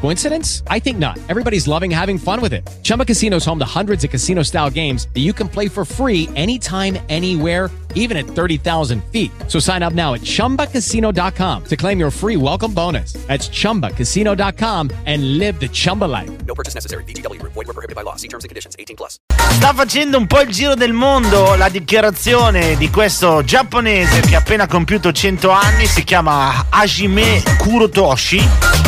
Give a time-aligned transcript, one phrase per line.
[0.00, 0.62] Coincidence?
[0.66, 1.18] I think not.
[1.28, 2.68] Everybody's loving having fun with it.
[2.82, 5.84] Chumba Casino is home to hundreds of casino style games that you can play for
[5.84, 9.30] free anytime, anywhere, even at 30,000 feet.
[9.48, 13.12] So sign up now at chumbacasino.com to claim your free welcome bonus.
[13.26, 16.30] That's chumbacasino.com and live the Chumba life.
[16.46, 17.04] No purchase necessary.
[17.04, 17.52] VGW Group.
[17.52, 18.16] Void were prohibited by law.
[18.16, 18.76] See terms and conditions.
[18.78, 19.16] 18 plus.
[19.52, 24.38] Sta facendo un po' il giro del mondo la dichiarazione di questo giapponese che ha
[24.38, 28.79] appena compiuto 100 anni, si chiama Hajime Kurotoshi.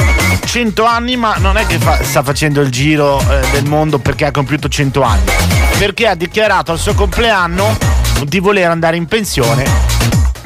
[0.45, 4.27] 100 anni, ma non è che fa- sta facendo il giro eh, del mondo perché
[4.27, 5.31] ha compiuto 100 anni,
[5.79, 7.77] perché ha dichiarato al suo compleanno
[8.25, 9.93] di voler andare in pensione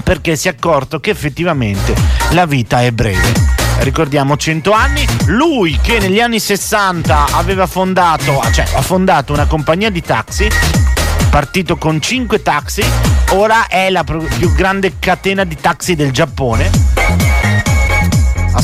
[0.06, 1.93] perché si è accorto che effettivamente
[2.31, 3.33] la vita è breve.
[3.78, 9.91] Ricordiamo 100 anni, lui che negli anni 60 aveva fondato, cioè ha fondato una compagnia
[9.91, 10.48] di taxi,
[11.28, 12.84] partito con 5 taxi,
[13.31, 16.86] ora è la più grande catena di taxi del Giappone.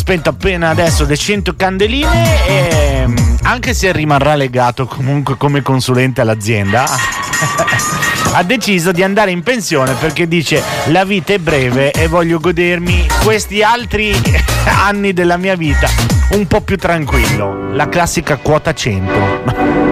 [0.03, 6.21] Spento appena adesso le 100 candeline e mm, anche se rimarrà legato comunque come consulente
[6.21, 6.85] all'azienda,
[8.35, 13.07] ha deciso di andare in pensione perché dice la vita è breve e voglio godermi
[13.23, 14.13] questi altri
[14.67, 15.89] anni della mia vita
[16.31, 17.73] un po' più tranquillo.
[17.73, 19.92] La classica quota 100.